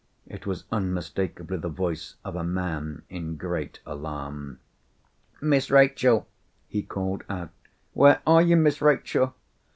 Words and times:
It 0.25 0.47
was 0.47 0.63
unmistakably 0.71 1.57
the 1.57 1.69
voice 1.69 2.15
of 2.25 2.35
a 2.35 2.43
man 2.43 3.03
in 3.07 3.35
great 3.35 3.81
alarm. 3.85 4.59
"Miss 5.39 5.69
Rachel!" 5.69 6.27
he 6.67 6.81
called 6.81 7.23
out, 7.29 7.51
"where 7.93 8.19
are 8.25 8.41
you, 8.41 8.57
Miss 8.57 8.81
Rachel?" 8.81 9.35